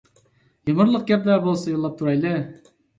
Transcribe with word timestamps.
يۇمۇرلۇق 0.69 1.05
گەپلەر 1.13 1.45
بولسا 1.47 1.73
يوللاپ 1.77 2.03
تۇرايلى. 2.05 2.37